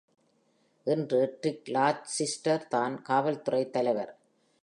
[0.87, 4.13] இன்று, Rick Lassiter தான் காவல்துறை தலைவர்.